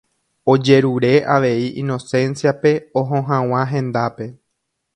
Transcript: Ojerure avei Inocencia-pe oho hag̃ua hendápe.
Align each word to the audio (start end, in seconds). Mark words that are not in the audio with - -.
Ojerure 0.53 1.11
avei 1.33 1.67
Inocencia-pe 1.81 2.71
oho 3.03 3.19
hag̃ua 3.29 3.61
hendápe. 3.75 4.25